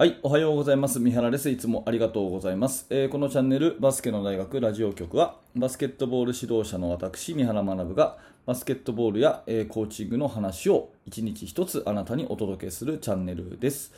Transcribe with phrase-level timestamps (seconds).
[0.00, 0.98] はい、おはようございます。
[0.98, 1.50] 三原です。
[1.50, 2.86] いつもありがとうございます。
[2.88, 8.16] えー、このチャンネル、バスケの大学ラジオ局は、バスケットボール指導者の私、三原学が、
[8.46, 13.92] バスケットボールや、えー、コーチングの話を一日一つあなたにお届けするチャンネルです。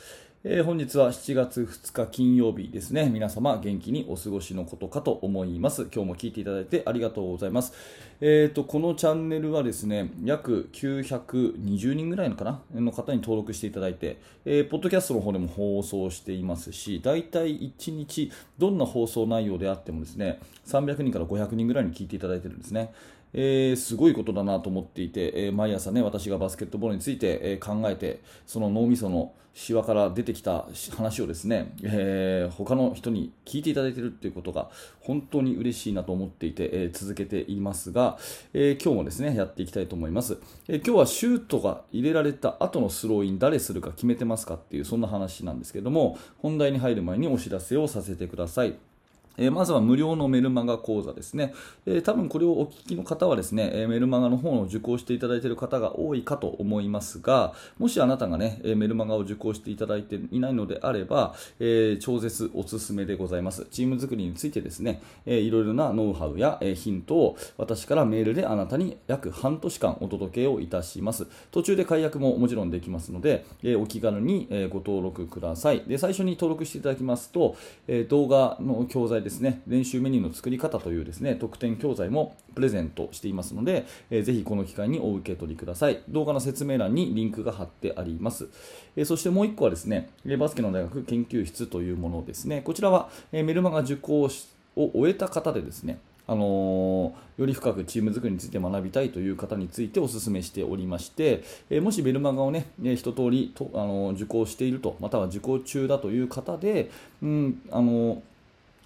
[0.45, 3.09] えー、本日は7月2日金曜日ですね。
[3.09, 5.83] 皆様元気にお過ごしのことかと思います。
[5.83, 7.71] 今日も聞いていただいてありがとうございます。
[8.19, 12.61] えーと、このチャンネルはですね、約920人ぐらいのかな？
[12.75, 22.91] の方に登録していただいて、えー、ポッドキャストの方でも放送していますし、大体1日どんな放送内容であってもですね、300人から500人ぐらいに聞いていただいてるんですね。
[23.33, 30.65] えー、すごいことだなと思っていて、えー、毎朝ね、私がバスケットボールについて、えー、考えて、その脳みそのシワから出てきた
[30.95, 34.69] 話をですね、えー、他の人に聞いていただいているということが
[34.99, 38.17] 本当に嬉しいなと思っていて、え、続けていますが、
[38.53, 48.92] え、今日もですね、やっていきたいと思います、え今日はシュートが入れられた後のスローイン誰するか決めてますかっていうそんな話なんですけども、本題に入る前にお知らせをさせてください。
[49.37, 51.53] えまずは無料のメルマガ講座ですね、
[51.85, 63.65] えー、多分これをお聞きの方はですね、えメルマガの方を受講していただいている方が多いかと思いますが、もしあなたがね、えメルマガを受講していただいていないのであれば、えー、超絶おすすめでございます。
[63.71, 71.27] チーム作りについてですね、えー、いろいろなノウハウや、えヒントを私からメールであなたに約半年間お届けをいたします。
[71.51, 75.81] 途中で解約ももちろんできますので、えお気軽に、えご登録ください。
[75.87, 77.55] で、最初に登録していただきますと、
[77.87, 86.01] え動画の教材ですね、練習メニューの作り方というですね、特典教材もプレゼントしていますので、えー、ぜひこの機会にお受け取りください。
[86.09, 88.49] 動画の説明欄にリンクが貼ってあります。
[88.95, 92.61] え、そしてもう1個はですね、バスケの大学研究室というものですね。
[92.61, 94.29] こちらは、え、メルマガ受講を
[94.75, 106.89] 終えた方でですね、あのー、より深くチーム作りについて学びたいという方についてお勧めしておりまして、えー、もしベルマガをね、えー、一通りと、あの受講していると、または受講中だという方で、
[107.21, 108.21] うんあの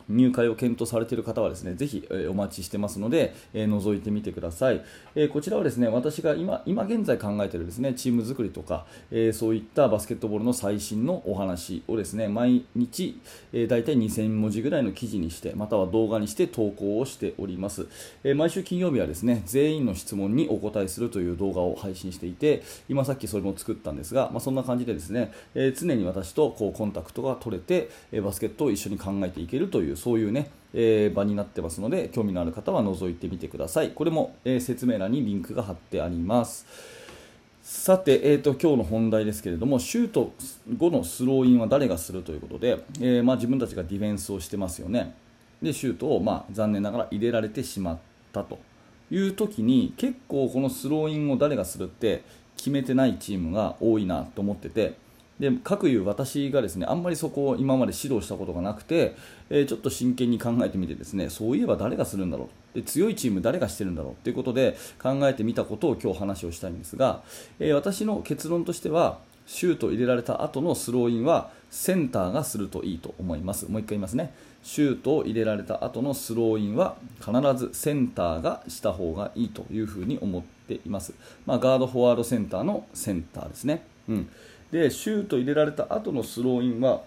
[0.09, 4.83] 入会を検討されている方はですね、ぜひ、えお待ちしてますので、え覗いてみてください。
[5.15, 13.19] えこちらはですね、私が今今現在考えているですね、チーム作りとか、えそういったバスケットボールの最新のお話をですね、毎日、
[13.53, 17.87] え大体2000文字ぐらいの記事にして、または動画にして投稿をしております。
[18.23, 33.89] え毎週金曜日はですね、全員の質問にお答えするという動画を配信していて、今さっきそれも作ったんですが、まあ、そんな感じでですね、え常に私とこうコンタクトが取れて、えバスケットを一緒に考えていけるというそういうね、えー、場になってますので興味のある方は覗いてみてください。
[33.89, 36.65] これも、えー、説明欄にリンクが貼ってあります。
[37.63, 40.31] さて、えーと、今日の本題ですけれどもシュート
[40.77, 45.13] 後のスローインは誰がするということで、えー、まあ、自分たちがディフェンスをしてますよね。
[45.61, 47.97] でシュートを、まあ、残念ながら入れられてしまっ
[48.31, 48.59] たと
[49.11, 52.23] いう時に結構このスローインを誰がするって
[52.55, 54.95] 決めてないチームが多いなと思ってて
[55.39, 59.15] で各いう私がですねあんまりそこを今まで指導したことがなくて、
[59.49, 67.21] えー、ちょっと真剣に考えてみてですねそういえば誰がするんだろうで強いチーム誰がしてるんだろうということで考えてみたことを今日話をしたいんですが、
[67.59, 73.71] えー、私の結論としてはシュート入れられた後のスローインはセンターがするといいと思います。
[73.71, 74.33] もう一回言いますね。
[74.61, 81.13] シュートを入れられた後のスローインは必ずセンターがした方がいいというふうに思っています、
[81.45, 84.29] まあ、ガードフォワードセンターのセンターですね、うん。
[84.71, 87.01] でシュート入れられた後のスローインは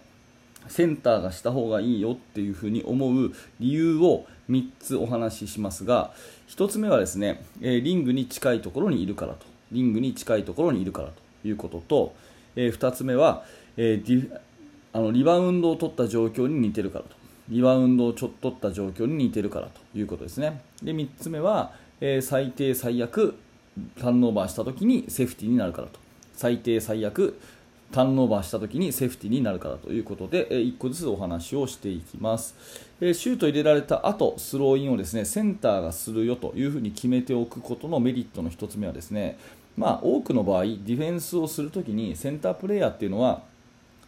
[0.69, 6.13] センターがした方がいいよっていうふうに思う理由を3つお話ししますが
[6.51, 9.47] 1つ目はですね、えリングに近いところにいるからと。
[9.71, 12.15] リングに近いところにいるからということと、
[12.57, 13.45] え2つ目は、
[13.77, 14.03] え
[14.93, 17.11] あのリバウンドを取った状況に似てるからと。
[17.49, 20.61] リバウンドをちょっと取った状況に似てるからということですね。
[20.83, 23.37] で3つ目は、え最低最悪
[24.01, 26.01] ターンオーバーした時にセーフティーになるからと。
[26.41, 27.39] 最低最悪
[27.93, 32.55] ターンオーバーした時にセーフティーになるからということで、え1個ずつお話をしていきます、
[32.99, 39.39] えシュート入れられた後スローインをですねセンターがするよというふうに決めておくことのメリットの1つ目はですね
[39.77, 43.43] まあ、多くの場合ディフェンスをするときにセンタープレーヤーっていうのは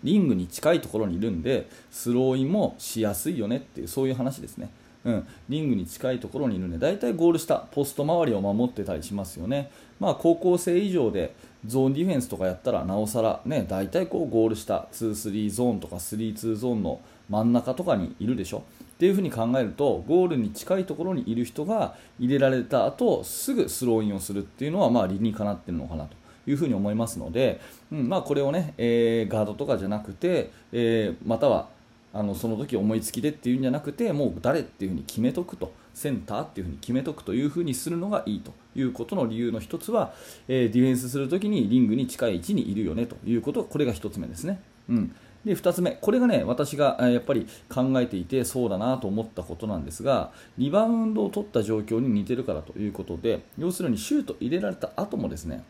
[0.02, 4.70] リングに近いところにいるんでスローインもしやすいよねっていうそういう話ですね。
[5.04, 9.68] うん、リングに近いところにいるんで大体ゴール下ポスト周りを守ってたりしますよね、
[9.98, 11.34] まあ、高校生以上で
[11.66, 18.64] ゾーンディフェンスとかやったらなおさら、ね、大体こうゴール下2-3ゾーンとか3-2ゾーンの真ん中とかにいるでしょ。
[18.94, 26.22] っていうふうに考えるとゴールに近いところにいる人が入れられた後すぐスローインをするっていうのはまあ理にかなってるのかなと。
[26.44, 27.60] いうふうに思いますので、
[27.92, 31.68] うんまあ、これをね、えー、ガードとかじゃなくて、えー、または
[32.12, 40.12] あのその時思いつきでっていうんじゃなくてもう誰っていうふうに決めとくとセンターっていうふうに決めとくというふうにするのがいいということの理由の1つは、
[40.48, 44.60] えー、ディフェンスするときにリングに近い位置にいるよねということこれが1つ目ですね。
[44.88, 45.14] うん
[45.44, 55.64] で2つ目、これがね私がやっぱり考えていてそうだなと思ったことなんですがリバウンドを取った状況に似てるからということで要するにシュート入れられた後もですね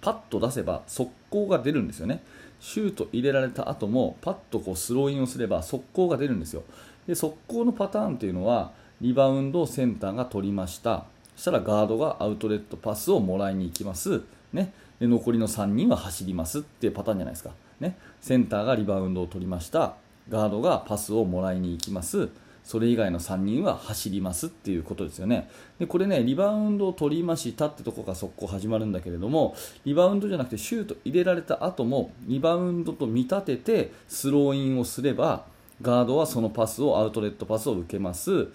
[0.00, 2.22] パッと出せば速攻が出るんですよね。
[2.60, 6.62] シュート入れられた後もパッとこうスローインをすれば速攻が出るんですよ。
[7.06, 11.04] で速攻のパターンというのはリバウンドをセンターが取りました。
[11.36, 14.22] そしたらガードがアウトレットパスをもらいに行きます、
[14.54, 16.60] ね、で残りの3人は走ります。
[16.60, 17.50] っていうパターンじゃないですか、
[17.80, 19.94] ね、センターがリバウンドを取りました。
[20.28, 22.30] ガードがパスをもらいに行きます。
[22.66, 25.48] それ以外の3人は走りますっていうことですよね。
[25.78, 29.54] でこれね、リバウンドを取りましたってとこが速攻始まるんだけれども、
[29.84, 35.44] リバウンドじゃなくてシュート入れられた後も、リバウンドと見立ててスローインをすれば、
[35.80, 38.48] ガードはそのパスをアウトレットパスを受けます。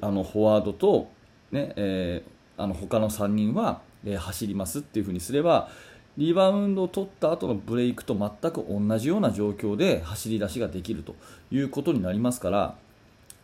[0.00, 1.08] あのフォワードと、
[1.52, 5.68] ねえー、あの他の3人は、え、走りますっていう風にすれば
[6.16, 11.14] リバウンドを取った後のブレイクと全く同じような状況で走り出しができると
[11.50, 12.74] いうことになりますから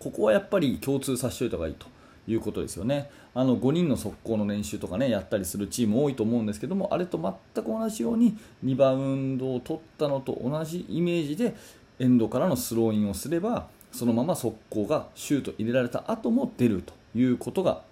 [0.03, 1.87] ここはやっぱり共通させておいた方がいいと
[2.27, 7.19] いうことですよねあの5人の速攻の練習とかねやったりするチーム多いと思うんですけどもあれと
[7.55, 11.55] 全く同じようにリバウンドを取ったのと同じイメージで
[11.99, 17.83] エンドからのスローインをすればそのまま速攻がシュート入れられた後も出るということが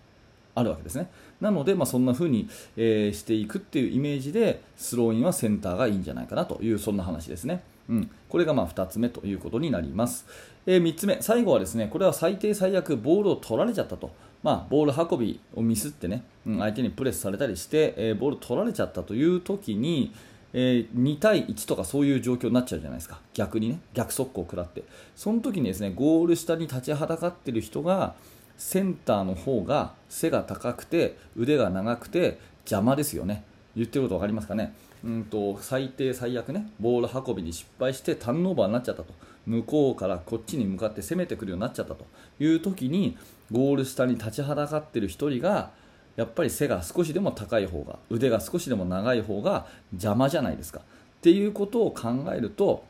[0.54, 1.10] あるわけですね。
[1.40, 7.62] なので、まあ、そんな風に、えー、していくっていうイメージでスローインはセンターがいいんじゃないかなというそんな話ですね。
[7.90, 10.24] うん、これがまあ2つ目ということになります、
[10.64, 20.14] えー、3つ目、最後はですねこれは最低最悪ボールを取られちゃったと、まあ、ボール運びをミスってね、うん、相手にプレスされたりして、えー、ボール取られちゃったという時に、
[20.52, 24.84] えー、2対1とかそういう状況になっちゃうじゃないですか、逆にね、逆速攻を食らって、
[25.16, 28.14] その時にですねゴール下に立ちはだかっている人が、
[28.56, 33.42] センターの方が背が高くて、腕が長くて邪魔ですよね、
[33.74, 39.12] 言ってること分かりますかね、うんと最低、最悪ね、ボール運びに失敗してターンオーバーになっちゃったと、
[39.46, 42.04] 向こうからこっちに向かって攻めてくるようになっちゃったと
[42.38, 43.16] いう時に、
[43.50, 45.70] ゴール下に立ちはだかっている1人が、
[46.16, 50.82] やっぱり背が少しでも高い方が腕が少しでも長い方が邪魔じゃないですかっ
[51.22, 52.84] ていうことを考えると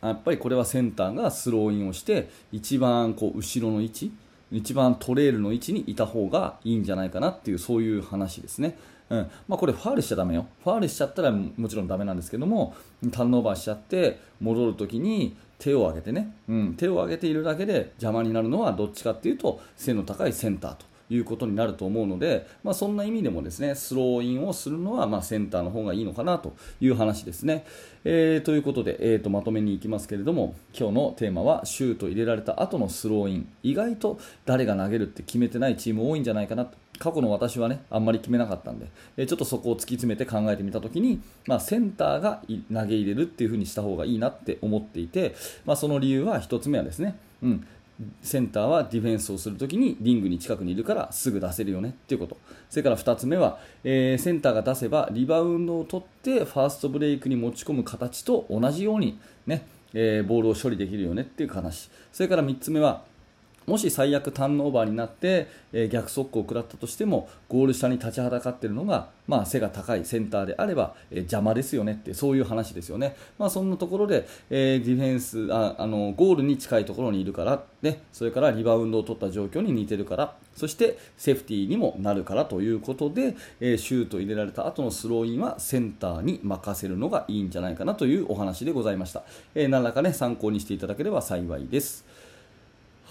[0.00, 4.12] やっぱりこれはセンターがスローインをして一番こう後ろの位置
[4.52, 8.78] 一番トレールの位置にいた方がいいんじゃないかなっていうそういう話ですね。
[9.14, 9.30] うん。
[9.48, 10.46] まあ、これファールしちゃだめよ。
[10.62, 12.74] ファールしちゃったらもちろんだめなんですけども、
[13.12, 20.93] ターンオーバーしちゃって戻るときに手を上げてね、うん、手を上げているだけで邪魔になるのはどっちかっていうと背の高いセンターと。
[21.14, 27.64] いうことになると思うので、まあ、そんな意味でもですねスローインをするのはまセンターの方がいいのかなという話ですね。
[28.04, 33.48] えー、ということで、えー、とまとめに行きますけれども今日のテーマはシュート入れられた後のスローイン。
[33.62, 36.76] 意外と誰が投げるって決めてないチーム多いんじゃないかなと。
[36.98, 45.34] 過去の私はねあんまり決めなかったんで、えちょっとそこを突き詰めて考えてみたときに、まあ、センターが投げ入れるっていう風にした方がいいなって思っていて、
[45.64, 47.66] まあ、その理由は1つ目はですね、うん、
[48.22, 52.36] センターはディフェンスをするときにリングに近くにいるからすぐ出せるよねっていうこと。
[52.68, 61.88] それから2つ目は、えー、センターが出せばリバウンドを取ってファーストブレイクに持ち込む形と同じようにね、えー、ボールを処理できるよねっていう話。
[62.12, 63.04] それから3つ目は
[63.66, 80.34] もし最悪ターンオーバーになって、えー、逆速攻を食らったとしてもゴール下に立ちはだかっているのが、まあ、背が高いセンターであれば、えー、邪魔ですよねってそういう話ですよね、まあ、そんなところで、えー、ディフェンスああのゴールに近いところにいるから、ね、それからリバウンドを取った状況に似てるから。
[80.54, 92.04] そしてセーフティーにもなるからということで、えシュート入れられた後のスローインはセンターに任せるのがいいんじゃないかなというお話でございました、え何らか、ね、参考にしていただければ幸いです。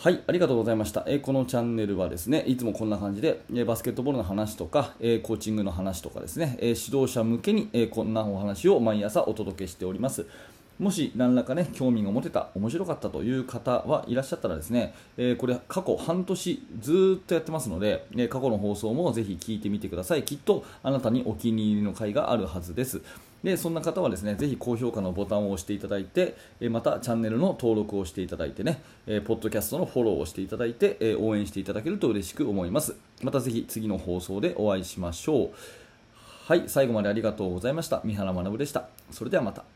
[0.03, 1.05] はい、ありがとうございました。
[1.07, 10.25] えー、このチャンネルはですね、いつもこんな感じで、えー、バスケットボールの話とか、えー、コーチングの話とかですね、え指導者向けに、えこんなお話を毎朝お届けしております。
[10.77, 23.03] もし何らかね興味が持てた面白かったという方はいらっしゃったらですね、え、これ過去半年ずっとやってますので、え、過去の放送もぜひ聞いてみてくださいきっとあなたにお気に入りの回があるはずです
[23.43, 32.95] でそんな方はですねぜひ高評価のボタンを押していただいて、えまたチャンネルの登録をしていただいてね、えポッドキャストのフォローをしていただいて、え応援していただけると嬉しく思います。
[33.21, 35.49] またぜひ次の放送でお会いしましょう。
[36.45, 38.01] はい最後までありがとうございました。
[38.03, 38.87] 三原学でした。
[39.11, 39.72] それではまた。